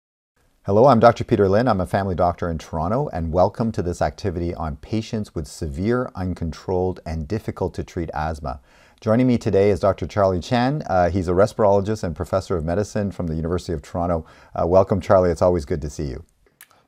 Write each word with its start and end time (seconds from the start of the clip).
Hello, 0.65 0.85
I'm 0.85 1.01
Dr. 1.01 1.25
Peter 1.25 1.49
Lin. 1.49 1.67
I'm 1.67 1.81
a 1.81 1.85
family 1.85 2.15
doctor 2.15 2.49
in 2.49 2.57
Toronto, 2.57 3.09
and 3.11 3.33
welcome 3.33 3.69
to 3.73 3.81
this 3.81 4.01
activity 4.01 4.55
on 4.55 4.77
patients 4.77 5.35
with 5.35 5.45
severe, 5.45 6.09
uncontrolled, 6.15 7.01
and 7.05 7.27
difficult 7.27 7.73
to 7.73 7.83
treat 7.83 8.09
asthma. 8.13 8.61
Joining 9.03 9.27
me 9.27 9.37
today 9.37 9.69
is 9.69 9.81
Dr. 9.81 10.07
Charlie 10.07 10.39
Chan. 10.39 10.81
Uh, 10.87 11.09
he's 11.09 11.27
a 11.27 11.33
respirologist 11.33 12.05
and 12.05 12.15
professor 12.15 12.55
of 12.55 12.63
medicine 12.63 13.11
from 13.11 13.27
the 13.27 13.35
University 13.35 13.73
of 13.73 13.81
Toronto. 13.81 14.25
Uh, 14.55 14.65
welcome, 14.65 15.01
Charlie. 15.01 15.29
It's 15.29 15.41
always 15.41 15.65
good 15.65 15.81
to 15.81 15.89
see 15.89 16.05
you. 16.05 16.23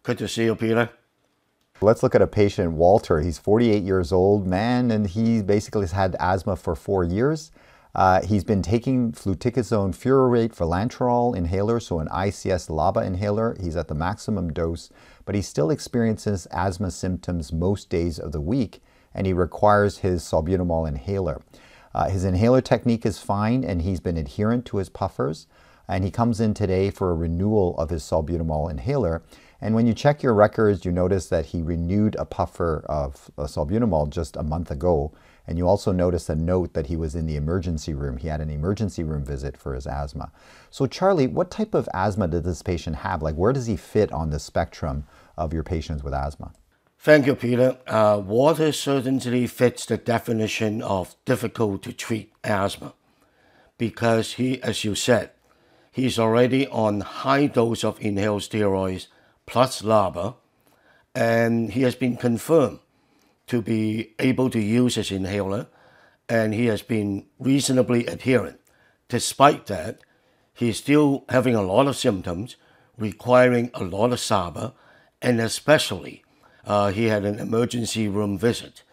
Good 0.02 0.20
to 0.20 0.28
see 0.30 0.46
you, 0.46 0.55
Peter. 0.55 0.90
Let's 1.82 2.04
look 2.04 2.16
at 2.16 2.22
a 2.22 2.28
patient, 2.28 2.72
Walter. 2.72 3.20
He's 3.20 3.38
48 3.38 3.84
years 3.84 4.14
old, 4.14 4.48
man, 4.48 4.91
and 4.91 5.08
he 5.08 5.41
basically 5.41 5.82
has 5.82 5.91
had 5.91 6.16
asthma 6.18 6.55
for 6.55 6.74
four 6.74 7.04
years. 7.04 7.52
Uh, 7.94 8.22
he's 8.22 8.46
been 8.46 8.62
taking 8.62 9.12
fluticasone 9.12 9.94
furoate 9.94 10.55
vilanterol 10.55 11.36
inhaler, 11.36 11.82
so 11.82 12.00
an 12.00 12.08
ICS 12.08 12.70
LABA 12.70 13.05
inhaler. 13.05 13.58
He's 13.60 13.76
at 13.76 13.90
the 13.90 13.94
maximum 13.94 14.54
dose, 14.54 14.90
but 15.26 15.36
he 15.36 15.41
still 15.41 15.70
experiences 15.70 16.48
asthma 16.52 16.91
symptoms 16.91 17.52
most 17.52 17.90
days 17.90 18.18
of 18.20 18.32
the 18.32 18.40
week, 18.40 18.82
and 19.13 19.27
he 19.27 19.34
requires 19.34 19.98
his 19.98 20.24
salbutamol 20.24 20.88
inhaler. 20.88 21.41
Uh, 21.96 22.10
his 22.10 22.26
inhaler 22.26 22.60
technique 22.60 23.05
is 23.05 23.20
fine 23.20 23.63
and 23.63 23.82
he's 23.82 24.01
been 24.01 24.18
adherent 24.18 24.65
to 24.65 24.77
his 24.77 24.90
puffers. 24.90 25.48
And 25.88 26.04
he 26.04 26.12
comes 26.12 26.41
in 26.41 26.54
today 26.54 26.90
for 26.90 27.10
a 27.10 27.15
renewal 27.15 27.74
of 27.77 27.90
his 27.90 28.04
salbutamol 28.04 28.70
inhaler. 28.70 29.24
And 29.62 29.74
when 29.74 29.88
you 29.88 29.93
check 29.93 30.21
your 30.21 30.34
records, 30.34 30.84
you 30.84 30.91
notice 30.91 31.29
that 31.29 31.46
he 31.48 31.62
renewed 31.62 32.18
a 32.20 32.26
puffer 32.26 32.84
of 32.90 33.32
uh, 33.38 33.43
salbutamol 33.43 34.10
just 34.10 34.35
a 34.35 34.43
month 34.43 34.71
ago. 34.71 35.13
And 35.48 35.57
you 35.57 35.70
also 35.70 35.93
notice 35.93 36.27
a 36.27 36.35
note 36.35 36.73
that 36.73 36.88
he 36.88 36.98
was 36.98 37.16
in 37.16 37.27
the 37.27 37.38
emergency 37.38 37.93
room. 37.93 38.18
He 38.18 38.27
had 38.27 38.41
an 38.41 38.49
emergency 38.49 39.04
room 39.04 39.23
visit 39.23 39.55
for 39.55 39.73
his 39.73 39.88
asthma. 39.88 40.34
So, 40.71 40.88
Charlie, 40.88 41.27
what 41.27 41.49
type 41.49 41.73
of 41.73 41.88
asthma 41.93 42.27
did 42.27 42.43
this 42.43 42.62
patient 42.62 42.98
have? 42.98 43.21
Like, 43.21 43.35
where 43.35 43.54
does 43.54 43.68
he 43.68 43.77
fit 43.77 44.12
on 44.12 44.32
the 44.32 44.40
spectrum 44.40 45.05
of 45.38 45.54
your 45.54 45.63
patients 45.63 46.04
with 46.04 46.13
asthma? 46.13 46.51
Thank 46.99 47.27
you, 47.27 47.35
Peter. 47.35 47.77
Uh, 47.85 48.21
Walter 48.26 48.71
certainly 48.71 49.46
fits 49.48 49.85
the 49.85 49.98
definition 49.98 50.82
of 50.82 51.15
difficult 51.26 51.84
to 51.84 51.93
treat 51.93 52.34
asthma 52.43 52.93
because 53.77 54.34
he, 54.34 54.62
as 54.63 54.84
you 54.84 54.96
said, 54.96 55.32
he's 55.91 56.18
already 56.18 56.68
on 56.68 57.01
high 57.01 57.48
dose 57.48 57.84
of 57.84 57.99
inhaled 58.01 58.41
steroids 58.41 59.07
plus 59.46 59.82
LABA, 59.82 60.35
and 61.13 61.71
he 61.71 61.84
has 61.84 61.96
been 61.96 62.18
confirmed 62.18 62.79
to 63.48 63.62
be 63.62 64.13
able 64.19 64.50
to 64.50 64.59
use 64.59 64.96
his 64.96 65.12
inhaler, 65.12 65.68
and 66.28 66.53
he 66.53 66.66
has 66.66 66.81
been 66.81 67.25
reasonably 67.38 68.06
adherent. 68.07 68.59
Despite 69.07 69.68
that, 69.68 70.01
he's 70.53 70.78
still 70.78 71.25
having 71.29 71.53
a 71.53 71.62
lot 71.62 71.88
of 71.88 71.96
symptoms, 71.96 72.56
requiring 72.97 73.69
a 73.73 73.84
lot 73.84 74.12
of 74.12 74.19
SABA, 74.19 74.73
and 75.22 75.40
especially 75.40 76.25
uh, 76.66 76.91
he 76.91 77.06
had 77.06 77.25
an 77.25 77.40
emergency 77.40 78.08
room 78.08 78.38
visit. 78.38 78.84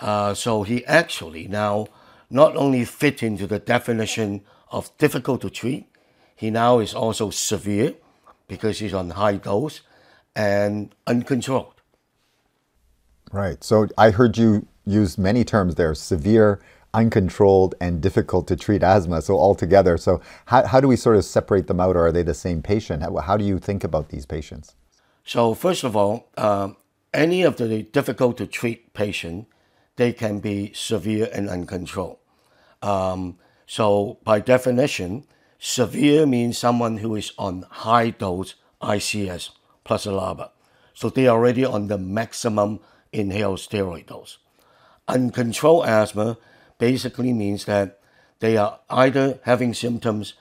Uh, 0.00 0.34
so 0.34 0.62
he 0.64 0.84
actually 0.86 1.46
now 1.46 1.86
not 2.28 2.56
only 2.56 2.84
fit 2.84 3.22
into 3.22 3.46
the 3.46 3.58
definition 3.58 4.42
of 4.70 4.96
difficult 4.98 5.40
to 5.42 5.50
treat, 5.50 5.86
he 6.34 6.50
now 6.50 6.78
is 6.78 6.94
also 6.94 7.30
severe 7.30 7.94
because 8.48 8.78
he's 8.80 8.94
on 8.94 9.10
high 9.10 9.36
dose 9.36 9.82
and 10.34 10.94
uncontrolled. 11.06 11.74
Right. 13.30 13.62
So 13.62 13.88
I 13.96 14.10
heard 14.10 14.36
you 14.36 14.66
use 14.84 15.16
many 15.16 15.44
terms 15.44 15.76
there 15.76 15.94
severe, 15.94 16.60
uncontrolled, 16.92 17.74
and 17.80 18.00
difficult 18.00 18.48
to 18.48 18.56
treat 18.56 18.82
asthma. 18.82 19.22
So 19.22 19.38
altogether, 19.38 19.96
so 19.96 20.20
how, 20.46 20.66
how 20.66 20.80
do 20.80 20.88
we 20.88 20.96
sort 20.96 21.16
of 21.16 21.24
separate 21.24 21.66
them 21.66 21.80
out 21.80 21.96
or 21.96 22.06
are 22.06 22.12
they 22.12 22.22
the 22.22 22.34
same 22.34 22.62
patient? 22.62 23.02
How, 23.02 23.16
how 23.18 23.36
do 23.36 23.44
you 23.44 23.58
think 23.58 23.84
about 23.84 24.08
these 24.08 24.26
patients? 24.26 24.74
So, 25.24 25.54
first 25.54 25.84
of 25.84 25.94
all, 25.94 26.28
um, 26.36 26.76
any 27.12 27.42
of 27.42 27.56
the 27.56 27.82
difficult 27.82 28.38
to 28.38 28.46
treat 28.46 28.94
patient, 28.94 29.46
they 29.96 30.12
can 30.12 30.40
be 30.40 30.72
severe 30.74 31.28
and 31.32 31.48
uncontrolled. 31.48 32.18
Um, 32.80 33.38
so 33.66 34.18
by 34.24 34.40
definition, 34.40 35.24
severe 35.58 36.26
means 36.26 36.58
someone 36.58 36.98
who 36.98 37.14
is 37.14 37.32
on 37.38 37.64
high 37.70 38.10
dose 38.10 38.54
ICS 38.80 39.50
plus 39.84 40.06
LABA. 40.06 40.50
So 40.94 41.08
they 41.08 41.26
are 41.26 41.36
already 41.36 41.64
on 41.64 41.88
the 41.88 41.98
maximum 41.98 42.80
inhaled 43.12 43.58
steroid 43.58 44.06
dose. 44.06 44.38
Uncontrolled 45.08 45.86
asthma 45.86 46.38
basically 46.78 47.32
means 47.32 47.64
that 47.66 48.00
they 48.40 48.56
are 48.56 48.80
either 48.90 49.38
having 49.44 49.74
symptoms 49.74 50.34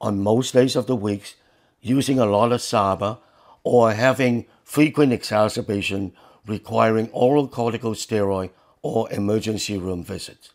on 0.00 0.22
most 0.22 0.52
days 0.52 0.76
of 0.76 0.86
the 0.86 0.96
week, 0.96 1.34
using 1.80 2.18
a 2.18 2.26
lot 2.26 2.52
of 2.52 2.60
SABA, 2.60 3.18
or 3.66 3.92
having 3.94 4.46
frequent 4.62 5.12
exacerbation 5.12 6.12
requiring 6.46 7.08
oral 7.10 7.48
corticosteroid 7.48 8.50
or 8.80 9.12
emergency 9.12 9.76
room 9.76 10.04
visits. 10.04 10.50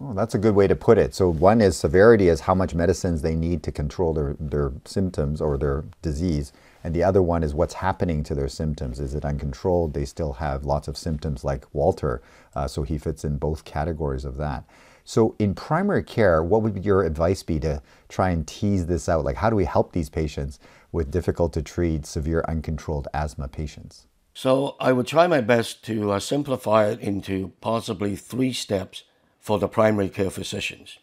Oh, 0.00 0.14
that's 0.14 0.34
a 0.34 0.38
good 0.38 0.54
way 0.54 0.66
to 0.66 0.74
put 0.74 0.96
it. 0.96 1.14
So 1.14 1.28
one 1.28 1.60
is 1.60 1.76
severity 1.76 2.28
is 2.28 2.40
how 2.40 2.54
much 2.54 2.74
medicines 2.74 3.20
they 3.20 3.34
need 3.34 3.62
to 3.64 3.70
control 3.70 4.14
their, 4.14 4.36
their 4.40 4.72
symptoms 4.86 5.42
or 5.42 5.58
their 5.58 5.84
disease. 6.00 6.54
And 6.82 6.94
the 6.94 7.04
other 7.04 7.20
one 7.20 7.42
is 7.42 7.52
what's 7.52 7.74
happening 7.74 8.22
to 8.22 8.34
their 8.34 8.48
symptoms. 8.48 8.98
Is 8.98 9.14
it 9.14 9.26
uncontrolled? 9.26 9.92
They 9.92 10.06
still 10.06 10.32
have 10.32 10.64
lots 10.64 10.88
of 10.88 10.96
symptoms 10.96 11.44
like 11.44 11.66
Walter. 11.74 12.22
Uh, 12.54 12.66
so 12.66 12.84
he 12.84 12.96
fits 12.96 13.22
in 13.22 13.36
both 13.36 13.66
categories 13.66 14.24
of 14.24 14.38
that. 14.38 14.64
So 15.04 15.34
in 15.38 15.54
primary 15.54 16.04
care, 16.04 16.42
what 16.42 16.62
would 16.62 16.86
your 16.86 17.02
advice 17.02 17.42
be 17.42 17.60
to 17.60 17.82
try 18.08 18.30
and 18.30 18.46
tease 18.46 18.86
this 18.86 19.10
out? 19.10 19.26
Like 19.26 19.36
how 19.36 19.50
do 19.50 19.56
we 19.56 19.66
help 19.66 19.92
these 19.92 20.08
patients 20.08 20.58
with 20.92 21.10
difficult 21.10 21.52
to 21.54 21.62
treat 21.62 22.06
severe 22.06 22.44
uncontrolled 22.46 23.08
asthma 23.12 23.48
patients? 23.48 24.06
So 24.34 24.76
I 24.78 24.92
would 24.92 25.06
try 25.06 25.26
my 25.26 25.40
best 25.40 25.84
to 25.86 26.12
uh, 26.12 26.20
simplify 26.20 26.86
it 26.86 27.00
into 27.00 27.52
possibly 27.60 28.16
three 28.16 28.52
steps 28.52 29.04
for 29.40 29.58
the 29.58 29.68
primary 29.68 30.08
care 30.08 30.30
physicians. 30.30 30.98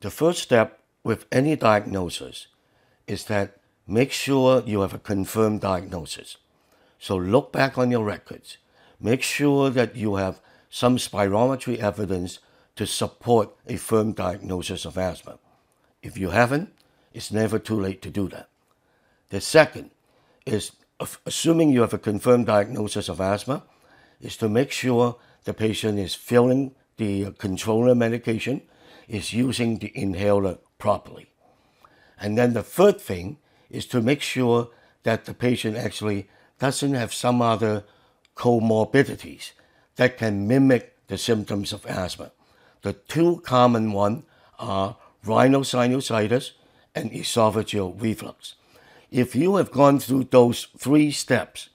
The 0.00 0.10
first 0.10 0.42
step 0.42 0.80
with 1.02 1.26
any 1.30 1.56
diagnosis 1.56 2.48
is 3.06 3.24
that 3.26 3.58
make 3.86 4.12
sure 4.12 4.62
you 4.66 4.80
have 4.80 4.94
a 4.94 4.98
confirmed 4.98 5.60
diagnosis. 5.60 6.38
So 6.98 7.16
look 7.16 7.52
back 7.52 7.78
on 7.78 7.90
your 7.90 8.04
records. 8.04 8.58
Make 9.00 9.22
sure 9.22 9.70
that 9.70 9.96
you 9.96 10.16
have 10.16 10.40
some 10.70 10.96
spirometry 10.96 11.78
evidence 11.78 12.38
to 12.76 12.86
support 12.86 13.50
a 13.66 13.76
firm 13.76 14.12
diagnosis 14.12 14.84
of 14.84 14.98
asthma. 14.98 15.38
If 16.02 16.18
you 16.18 16.30
haven't, 16.30 16.72
it's 17.12 17.30
never 17.30 17.58
too 17.58 17.78
late 17.78 18.02
to 18.02 18.10
do 18.10 18.28
that. 18.28 18.48
The 19.34 19.40
second 19.40 19.90
is 20.46 20.70
assuming 21.26 21.70
you 21.70 21.80
have 21.80 21.92
a 21.92 21.98
confirmed 21.98 22.46
diagnosis 22.46 23.08
of 23.08 23.20
asthma, 23.20 23.64
is 24.20 24.36
to 24.36 24.48
make 24.48 24.70
sure 24.70 25.16
the 25.42 25.52
patient 25.52 25.98
is 25.98 26.14
filling 26.14 26.76
the 26.98 27.24
uh, 27.24 27.30
controller 27.32 27.96
medication, 27.96 28.62
is 29.08 29.32
using 29.32 29.78
the 29.78 29.90
inhaler 29.92 30.58
properly. 30.78 31.32
And 32.20 32.38
then 32.38 32.52
the 32.52 32.62
third 32.62 33.00
thing 33.00 33.38
is 33.70 33.86
to 33.86 34.00
make 34.00 34.22
sure 34.22 34.68
that 35.02 35.24
the 35.24 35.34
patient 35.34 35.76
actually 35.76 36.28
doesn't 36.60 36.94
have 36.94 37.12
some 37.12 37.42
other 37.42 37.82
comorbidities 38.36 39.50
that 39.96 40.16
can 40.16 40.46
mimic 40.46 40.94
the 41.08 41.18
symptoms 41.18 41.72
of 41.72 41.84
asthma. 41.86 42.30
The 42.82 42.92
two 42.92 43.42
common 43.44 43.90
ones 43.90 44.22
are 44.60 44.96
rhinosinusitis 45.26 46.52
and 46.94 47.10
esophageal 47.10 48.00
reflux. 48.00 48.54
If 49.14 49.36
you 49.36 49.54
have 49.54 49.70
gone 49.70 50.00
through 50.00 50.24
those 50.32 50.66
three 50.76 51.12
steps 51.12 51.68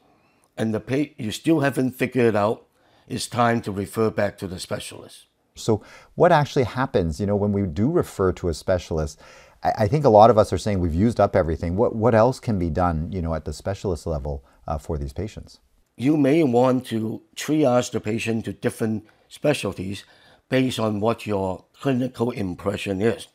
and 0.58 0.74
the 0.74 0.82
pa- 0.82 1.14
you 1.18 1.32
still 1.32 1.62
haven't 1.62 1.92
figured 1.92 2.26
it 2.26 2.36
out, 2.36 2.66
it's 3.08 3.28
time 3.28 3.62
to 3.62 3.72
refer 3.72 4.10
back 4.10 4.38
to 4.40 4.48
the 4.48 4.60
specialist. 4.60 5.28
So, 5.56 5.82
what 6.16 6.34
actually 6.34 6.66
happens, 6.66 7.18
you 7.18 7.26
know, 7.26 7.38
when 7.38 7.54
we 7.54 7.62
do 7.62 7.90
refer 7.90 8.34
to 8.34 8.50
a 8.50 8.54
specialist? 8.54 9.22
I, 9.64 9.72
I 9.78 9.88
think 9.88 10.04
a 10.04 10.10
lot 10.10 10.30
of 10.30 10.38
us 10.38 10.52
are 10.52 10.58
saying 10.58 10.82
we've 10.82 10.94
used 10.94 11.18
up 11.18 11.34
everything. 11.34 11.78
What, 11.78 11.96
what 11.96 12.14
else 12.14 12.42
can 12.42 12.60
be 12.60 12.70
done, 12.70 13.10
you 13.10 13.22
know, 13.22 13.34
at 13.34 13.46
the 13.46 13.54
specialist 13.54 14.06
level 14.06 14.44
uh, 14.68 14.78
for 14.78 14.98
these 14.98 15.14
patients? 15.14 15.60
You 15.96 16.18
may 16.18 16.44
want 16.44 16.88
to 16.88 17.22
triage 17.38 17.92
the 17.92 18.02
patient 18.02 18.44
to 18.46 18.52
different 18.52 19.08
specialties 19.30 20.04
based 20.50 20.78
on 20.78 21.00
what 21.00 21.26
your 21.26 21.64
clinical 21.80 22.32
impression 22.32 23.02
is. 23.02 23.30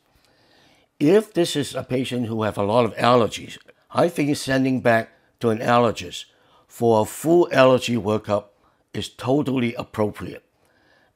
If 0.99 1.33
this 1.33 1.55
is 1.55 1.73
a 1.73 1.83
patient 1.83 2.27
who 2.27 2.43
have 2.43 2.59
a 2.59 2.63
lot 2.63 2.85
of 2.85 2.95
allergies, 2.97 3.57
I 3.95 4.09
think 4.09 4.35
sending 4.35 4.81
back 4.81 5.11
to 5.39 5.51
an 5.51 5.59
allergist 5.59 6.25
for 6.67 7.01
a 7.01 7.05
full 7.05 7.47
allergy 7.53 7.95
workup 7.95 8.47
is 8.93 9.07
totally 9.07 9.73
appropriate. 9.75 10.43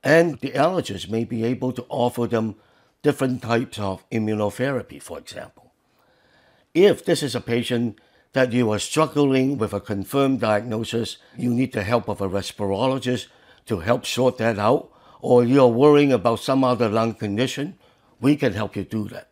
And 0.02 0.40
the 0.40 0.52
allergist 0.52 1.10
may 1.10 1.26
be 1.26 1.44
able 1.44 1.74
to 1.74 1.86
offer 1.90 2.26
them 2.26 2.56
different 3.02 3.42
types 3.42 3.80
of 3.80 4.10
immunotherapy, 4.12 5.02
for 5.02 5.20
example. 5.20 5.74
If 6.74 7.04
this 7.04 7.22
is 7.22 7.36
a 7.36 7.42
patient 7.42 8.00
that 8.32 8.54
you 8.54 8.72
are 8.72 8.80
struggling 8.80 9.58
with 9.58 9.74
a 9.74 9.82
confirmed 9.82 10.40
diagnosis, 10.40 11.18
you 11.36 11.54
need 11.54 11.74
the 11.74 11.84
help 11.84 12.08
of 12.08 12.22
a 12.22 12.30
respirologist 12.30 13.28
to 13.66 13.80
help 13.80 14.06
sort 14.06 14.38
that 14.38 14.58
out, 14.58 14.90
or 15.20 15.44
you're 15.44 15.68
worrying 15.68 16.14
about 16.14 16.40
some 16.40 16.64
other 16.64 16.88
lung 16.88 17.14
condition, 17.14 17.78
we 18.22 18.38
can 18.38 18.54
help 18.54 18.78
you 18.78 18.86
do 18.86 19.10
that. 19.10 19.28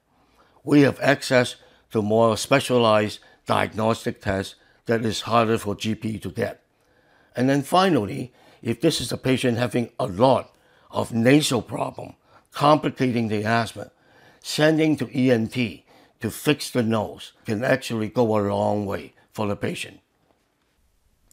We 0.65 0.81
have 0.81 0.99
access 0.99 1.55
to 1.91 2.01
more 2.01 2.35
specialized 2.35 3.19
diagnostic 3.47 4.21
test 4.21 4.55
that 4.85 5.03
is 5.03 5.21
harder 5.21 5.57
for 5.57 5.75
GP 5.75 6.21
to 6.21 6.29
get. 6.29 6.61
And 7.35 7.49
then 7.49 7.63
finally, 7.63 8.31
if 8.61 8.81
this 8.81 9.01
is 9.01 9.11
a 9.11 9.17
patient 9.17 9.57
having 9.57 9.89
a 9.99 10.05
lot 10.05 10.53
of 10.91 11.13
nasal 11.13 11.61
problem, 11.61 12.13
complicating 12.51 13.27
the 13.27 13.43
asthma, 13.43 13.91
sending 14.41 14.95
to 14.97 15.09
ENT 15.13 15.55
to 16.19 16.31
fix 16.31 16.69
the 16.69 16.83
nose 16.83 17.33
can 17.45 17.63
actually 17.63 18.09
go 18.09 18.37
a 18.37 18.41
long 18.41 18.85
way 18.85 19.13
for 19.31 19.47
the 19.47 19.55
patient. 19.55 19.99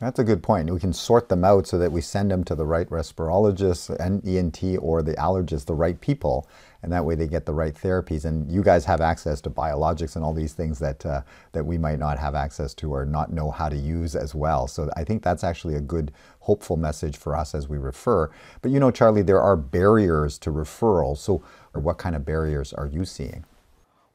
That's 0.01 0.19
a 0.19 0.25
good 0.25 0.43
point. 0.43 0.71
We 0.71 0.81
can 0.81 0.93
sort 0.93 1.29
them 1.29 1.45
out 1.45 1.67
so 1.67 1.79
that 1.79 1.93
we 1.93 2.01
send 2.01 2.31
them 2.31 2.45
to 2.45 2.55
the 2.55 2.67
right 2.67 2.89
respirologist 2.91 3.97
and 3.99 4.27
ENT 4.27 4.63
or 4.81 5.03
the 5.03 5.15
allergist, 5.15 5.67
the 5.67 5.75
right 5.75 5.99
people, 5.99 6.49
and 6.85 6.93
that 6.93 7.05
way 7.05 7.15
they 7.15 7.27
get 7.27 7.47
the 7.47 7.55
right 7.55 7.75
therapies. 7.75 8.25
And 8.25 8.51
you 8.51 8.63
guys 8.63 8.85
have 8.85 9.01
access 9.01 9.41
to 9.43 9.51
biologics 9.51 10.17
and 10.17 10.25
all 10.25 10.33
these 10.33 10.53
things 10.53 10.79
that 10.79 11.05
uh, 11.05 11.23
that 11.53 11.67
we 11.67 11.79
might 11.79 11.99
not 11.99 12.19
have 12.19 12.35
access 12.35 12.75
to 12.75 12.95
or 12.95 13.05
not 13.05 13.33
know 13.33 13.51
how 13.51 13.69
to 13.69 13.77
use 13.77 14.15
as 14.15 14.35
well. 14.35 14.69
So 14.69 14.91
I 14.97 15.05
think 15.05 15.23
that's 15.23 15.45
actually 15.45 15.75
a 15.75 15.81
good, 15.81 16.13
hopeful 16.41 16.77
message 16.77 17.17
for 17.17 17.37
us 17.37 17.55
as 17.55 17.69
we 17.69 17.79
refer. 17.79 18.31
But 18.63 18.71
you 18.71 18.79
know, 18.79 18.91
Charlie, 18.91 19.23
there 19.23 19.43
are 19.43 19.57
barriers 19.57 20.39
to 20.41 20.51
referral. 20.51 21.17
So, 21.19 21.43
what 21.73 21.99
kind 21.99 22.15
of 22.15 22.25
barriers 22.25 22.73
are 22.73 22.87
you 22.87 23.05
seeing? 23.05 23.45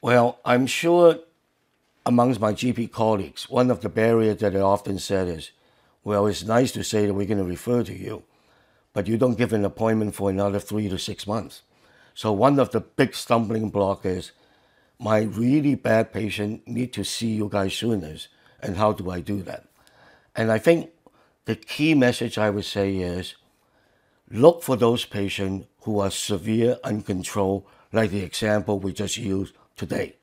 Well, 0.01 0.39
I'm 0.45 0.65
sure 0.67 1.19
amongst 2.05 2.39
my 2.39 2.53
GP 2.53 2.91
colleagues, 2.91 3.49
one 3.49 3.69
of 3.69 3.81
the 3.81 3.89
barriers 3.89 4.37
that 4.37 4.55
I 4.55 4.61
often 4.61 4.99
said 4.99 5.27
is 5.27 5.51
well, 6.03 6.27
it's 6.27 6.43
nice 6.43 6.71
to 6.71 6.83
say 6.83 7.05
that 7.05 7.13
we're 7.13 7.27
going 7.27 7.39
to 7.39 7.43
refer 7.43 7.83
to 7.83 7.93
you, 7.93 8.23
but 8.93 9.07
you 9.07 9.17
don't 9.17 9.37
give 9.37 9.53
an 9.53 9.65
appointment 9.65 10.15
for 10.15 10.29
another 10.29 10.59
three 10.59 10.87
to 10.89 10.97
six 10.97 11.27
months. 11.27 11.61
So 12.19 12.33
one 12.33 12.59
of 12.59 12.71
the 12.71 12.81
big 12.81 13.15
stumbling 13.15 13.69
block 13.69 14.05
is 14.05 14.33
my 14.99 15.19
really 15.21 15.75
bad 15.75 16.11
patient 16.11 16.67
need 16.67 16.91
to 16.91 17.05
see 17.05 17.29
you 17.29 17.47
guys 17.47 17.73
sooner, 17.73 18.17
and 18.61 18.75
how 18.75 18.91
do 18.91 19.09
I 19.09 19.21
do 19.21 19.41
that? 19.43 19.63
And 20.35 20.51
I 20.51 20.57
think 20.57 20.89
the 21.45 21.55
key 21.55 21.93
message 21.93 22.37
I 22.37 22.49
would 22.49 22.65
say 22.65 22.97
is 22.97 23.35
look 24.29 24.63
for 24.63 24.75
those 24.75 25.05
patients 25.05 25.67
who 25.83 25.99
are 25.99 26.11
severe 26.11 26.77
uncontrolled, 26.83 27.63
like 27.93 28.11
the 28.11 28.23
example 28.23 28.79
we 28.79 28.91
just 28.91 29.15
used 29.15 29.55
today. 29.77 30.17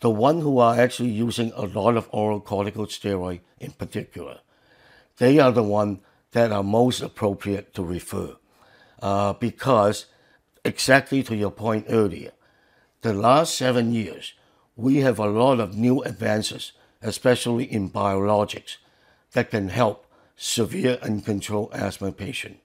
The 0.00 0.08
one 0.08 0.40
who 0.40 0.56
are 0.58 0.80
actually 0.80 1.10
using 1.10 1.52
a 1.54 1.66
lot 1.66 1.98
of 1.98 2.08
oral 2.12 2.40
corticosteroid 2.40 3.40
in 3.58 3.72
particular 3.72 4.38
they 5.18 5.38
are 5.38 5.52
the 5.52 5.62
ones 5.62 5.98
that 6.32 6.50
are 6.50 6.62
most 6.62 7.02
appropriate 7.02 7.74
to 7.74 7.84
refer. 7.84 8.36
Uh, 9.02 9.34
because, 9.34 10.06
exactly 10.64 11.22
to 11.24 11.36
your 11.36 11.50
point 11.50 11.86
earlier, 11.88 12.32
the 13.02 13.12
last 13.12 13.54
seven 13.54 13.92
years, 13.92 14.34
we 14.76 14.98
have 14.98 15.18
a 15.18 15.26
lot 15.26 15.60
of 15.60 15.76
new 15.76 16.02
advances, 16.02 16.72
especially 17.02 17.64
in 17.64 17.90
biologics, 17.90 18.76
that 19.32 19.50
can 19.50 19.68
help 19.68 20.06
severe 20.36 20.98
uncontrolled 21.02 21.72
asthma 21.72 22.12
patients. 22.12 22.60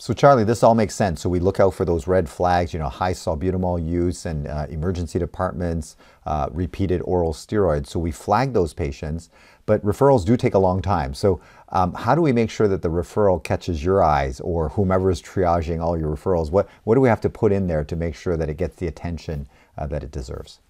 So 0.00 0.14
Charlie, 0.14 0.44
this 0.44 0.62
all 0.62 0.76
makes 0.76 0.94
sense. 0.94 1.20
So 1.20 1.28
we 1.28 1.40
look 1.40 1.58
out 1.58 1.74
for 1.74 1.84
those 1.84 2.06
red 2.06 2.28
flags, 2.28 2.72
you 2.72 2.78
know, 2.78 2.88
high 2.88 3.12
salbutamol 3.12 3.84
use 3.84 4.26
and 4.26 4.46
uh, 4.46 4.66
emergency 4.70 5.18
departments, 5.18 5.96
uh, 6.24 6.48
repeated 6.52 7.00
oral 7.00 7.32
steroids. 7.32 7.88
So 7.88 7.98
we 7.98 8.12
flag 8.12 8.52
those 8.52 8.72
patients, 8.72 9.28
but 9.66 9.84
referrals 9.84 10.24
do 10.24 10.36
take 10.36 10.54
a 10.54 10.58
long 10.60 10.82
time. 10.82 11.14
So 11.14 11.40
um, 11.70 11.94
how 11.94 12.14
do 12.14 12.22
we 12.22 12.30
make 12.30 12.48
sure 12.48 12.68
that 12.68 12.82
the 12.82 12.88
referral 12.88 13.42
catches 13.42 13.84
your 13.84 14.00
eyes 14.00 14.38
or 14.38 14.68
whomever 14.68 15.10
is 15.10 15.20
triaging 15.20 15.82
all 15.82 15.98
your 15.98 16.14
referrals? 16.14 16.52
What, 16.52 16.68
what 16.84 16.94
do 16.94 17.00
we 17.00 17.08
have 17.08 17.20
to 17.22 17.28
put 17.28 17.50
in 17.50 17.66
there 17.66 17.82
to 17.82 17.96
make 17.96 18.14
sure 18.14 18.36
that 18.36 18.48
it 18.48 18.56
gets 18.56 18.76
the 18.76 18.86
attention 18.86 19.48
uh, 19.76 19.88
that 19.88 20.04
it 20.04 20.12
deserves? 20.12 20.60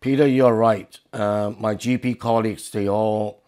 Peter, 0.00 0.26
you're 0.26 0.54
right. 0.56 0.98
Uh, 1.12 1.52
my 1.56 1.76
GP 1.76 2.18
colleagues, 2.18 2.68
they 2.70 2.88
all 2.88 3.44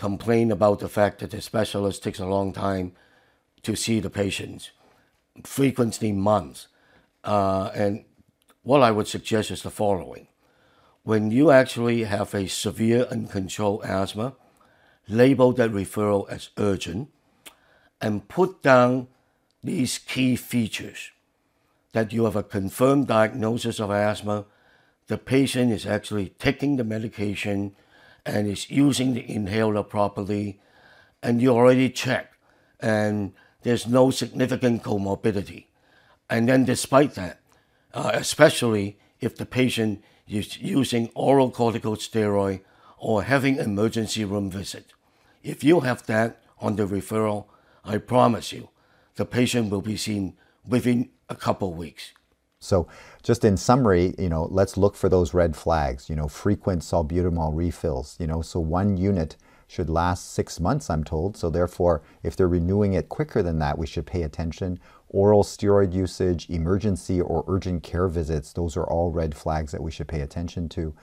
complain 0.00 0.50
about 0.50 0.80
the 0.80 0.88
fact 0.88 1.20
that 1.20 1.30
the 1.30 1.40
specialist 1.40 2.02
takes 2.02 2.18
a 2.18 2.26
long 2.26 2.52
time 2.52 2.92
to 3.64 3.76
see 3.76 4.00
the 4.00 4.10
patients, 4.10 4.70
frequently 5.44 6.12
months. 6.12 6.68
Uh, 7.22 7.70
and 7.74 8.04
what 8.62 8.82
I 8.82 8.90
would 8.90 9.08
suggest 9.08 9.50
is 9.50 9.62
the 9.62 9.70
following. 9.70 10.28
When 11.02 11.30
you 11.30 11.50
actually 11.50 12.04
have 12.04 12.34
a 12.34 12.46
severe 12.48 13.06
uncontrolled 13.10 13.84
asthma, 13.84 14.34
label 15.08 15.52
that 15.52 15.70
referral 15.70 16.28
as 16.30 16.48
urgent 16.56 17.10
and 18.00 18.28
put 18.28 18.62
down 18.62 19.08
these 19.62 19.98
key 19.98 20.36
features 20.36 21.10
that 21.92 22.12
you 22.12 22.24
have 22.24 22.36
a 22.36 22.42
confirmed 22.42 23.06
diagnosis 23.06 23.80
of 23.80 23.90
asthma, 23.90 24.44
the 25.06 25.18
patient 25.18 25.72
is 25.72 25.86
actually 25.86 26.30
taking 26.38 26.76
the 26.76 26.84
medication 26.84 27.76
and 28.24 28.48
is 28.48 28.70
using 28.70 29.14
the 29.14 29.30
inhaler 29.30 29.82
properly, 29.82 30.58
and 31.22 31.42
you 31.42 31.50
already 31.50 31.90
checked 31.90 32.34
and 32.80 33.32
there's 33.64 33.86
no 33.86 34.10
significant 34.10 34.82
comorbidity. 34.82 35.66
And 36.30 36.48
then, 36.48 36.64
despite 36.64 37.14
that, 37.16 37.40
uh, 37.92 38.10
especially 38.14 38.98
if 39.20 39.36
the 39.36 39.46
patient 39.46 40.02
is 40.28 40.58
using 40.58 41.10
oral 41.14 41.50
corticosteroid 41.50 42.60
or 42.98 43.24
having 43.24 43.56
emergency 43.56 44.24
room 44.24 44.50
visit, 44.50 44.92
if 45.42 45.64
you 45.64 45.80
have 45.80 46.06
that 46.06 46.40
on 46.60 46.76
the 46.76 46.86
referral, 46.86 47.46
I 47.84 47.98
promise 47.98 48.52
you, 48.52 48.68
the 49.16 49.24
patient 49.24 49.70
will 49.70 49.82
be 49.82 49.96
seen 49.96 50.34
within 50.66 51.10
a 51.28 51.34
couple 51.34 51.72
weeks. 51.72 52.12
So, 52.58 52.88
just 53.22 53.44
in 53.44 53.56
summary, 53.56 54.14
you 54.18 54.28
know, 54.30 54.48
let's 54.50 54.76
look 54.76 54.96
for 54.96 55.08
those 55.08 55.34
red 55.34 55.54
flags. 55.54 56.08
You 56.08 56.16
know, 56.16 56.28
frequent 56.28 56.82
salbutamol 56.82 57.54
refills. 57.54 58.16
You 58.18 58.26
know, 58.26 58.40
so 58.40 58.60
one 58.60 58.96
unit 58.96 59.36
should 59.66 59.90
last 59.90 60.32
six 60.32 60.60
months, 60.60 60.90
I'm 60.90 61.04
told. 61.04 61.36
So 61.36 61.50
therefore, 61.50 62.02
if 62.22 62.36
they're 62.36 62.48
renewing 62.48 62.94
it 62.94 63.08
quicker 63.08 63.42
than 63.42 63.58
that, 63.60 63.78
we 63.78 63.86
should 63.86 64.06
pay 64.06 64.22
attention. 64.22 64.78
Oral 65.08 65.44
steroid 65.44 65.92
usage, 65.92 66.48
emergency 66.50 67.20
or 67.20 67.44
urgent 67.46 67.82
care 67.82 68.08
visits, 68.08 68.52
those 68.52 68.76
are 68.76 68.84
all 68.84 69.10
red 69.10 69.34
flags 69.34 69.72
that 69.72 69.82
we 69.82 69.90
should 69.90 70.08
pay 70.08 70.20
attention 70.20 70.68
to. 70.70 70.94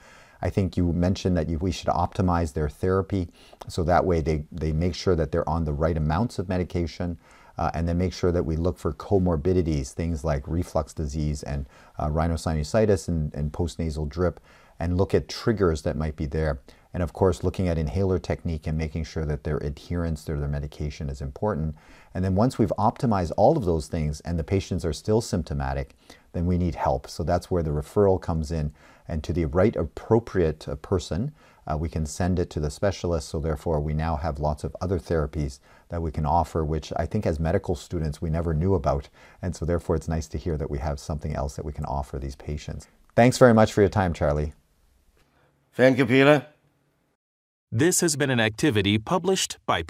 I 0.42 0.50
think 0.50 0.76
you 0.76 0.92
mentioned 0.92 1.36
that 1.36 1.48
you, 1.48 1.58
we 1.58 1.70
should 1.70 1.88
optimize 1.88 2.52
their 2.52 2.68
therapy 2.68 3.28
so 3.68 3.84
that 3.84 4.04
way 4.04 4.20
they, 4.20 4.44
they 4.50 4.72
make 4.72 4.94
sure 4.94 5.14
that 5.14 5.30
they're 5.30 5.48
on 5.48 5.64
the 5.64 5.72
right 5.72 5.96
amounts 5.96 6.38
of 6.38 6.48
medication. 6.48 7.18
Uh, 7.58 7.70
and 7.74 7.86
then 7.86 7.98
make 7.98 8.14
sure 8.14 8.32
that 8.32 8.44
we 8.44 8.56
look 8.56 8.78
for 8.78 8.94
comorbidities, 8.94 9.92
things 9.92 10.24
like 10.24 10.48
reflux 10.48 10.94
disease 10.94 11.42
and 11.42 11.68
uh, 11.98 12.08
rhinosinusitis 12.08 13.08
and, 13.08 13.32
and 13.34 13.52
postnasal 13.52 14.08
drip, 14.08 14.40
and 14.82 14.96
look 14.96 15.14
at 15.14 15.28
triggers 15.28 15.82
that 15.82 15.96
might 15.96 16.16
be 16.16 16.26
there. 16.26 16.60
And 16.92 17.04
of 17.04 17.12
course, 17.12 17.44
looking 17.44 17.68
at 17.68 17.78
inhaler 17.78 18.18
technique 18.18 18.66
and 18.66 18.76
making 18.76 19.04
sure 19.04 19.24
that 19.24 19.44
their 19.44 19.58
adherence 19.58 20.24
to 20.24 20.36
their 20.36 20.48
medication 20.48 21.08
is 21.08 21.20
important. 21.20 21.76
And 22.12 22.24
then 22.24 22.34
once 22.34 22.58
we've 22.58 22.72
optimized 22.76 23.30
all 23.36 23.56
of 23.56 23.64
those 23.64 23.86
things 23.86 24.20
and 24.22 24.36
the 24.36 24.44
patients 24.44 24.84
are 24.84 24.92
still 24.92 25.20
symptomatic, 25.20 25.94
then 26.32 26.46
we 26.46 26.58
need 26.58 26.74
help. 26.74 27.08
So 27.08 27.22
that's 27.22 27.48
where 27.48 27.62
the 27.62 27.70
referral 27.70 28.20
comes 28.20 28.50
in. 28.50 28.72
And 29.06 29.22
to 29.22 29.32
the 29.32 29.44
right 29.44 29.76
appropriate 29.76 30.66
uh, 30.68 30.74
person, 30.74 31.32
uh, 31.70 31.76
we 31.76 31.88
can 31.88 32.04
send 32.04 32.40
it 32.40 32.50
to 32.50 32.60
the 32.60 32.70
specialist. 32.70 33.28
So 33.28 33.38
therefore, 33.38 33.78
we 33.78 33.94
now 33.94 34.16
have 34.16 34.40
lots 34.40 34.64
of 34.64 34.76
other 34.80 34.98
therapies 34.98 35.60
that 35.90 36.02
we 36.02 36.10
can 36.10 36.26
offer, 36.26 36.64
which 36.64 36.92
I 36.96 37.06
think 37.06 37.24
as 37.24 37.38
medical 37.38 37.76
students 37.76 38.20
we 38.20 38.30
never 38.30 38.52
knew 38.52 38.74
about. 38.74 39.08
And 39.42 39.54
so 39.54 39.64
therefore, 39.64 39.94
it's 39.94 40.08
nice 40.08 40.26
to 40.26 40.38
hear 40.38 40.56
that 40.56 40.70
we 40.70 40.78
have 40.78 40.98
something 40.98 41.36
else 41.36 41.54
that 41.54 41.64
we 41.64 41.72
can 41.72 41.84
offer 41.84 42.18
these 42.18 42.34
patients. 42.34 42.88
Thanks 43.14 43.38
very 43.38 43.54
much 43.54 43.72
for 43.72 43.80
your 43.82 43.90
time, 43.90 44.12
Charlie. 44.12 44.54
Thank 45.74 45.96
you, 45.96 46.04
Peter. 46.06 46.46
This 47.70 48.02
has 48.02 48.16
been 48.16 48.28
an 48.28 48.40
activity 48.40 48.98
published 48.98 49.56
by 49.64 49.82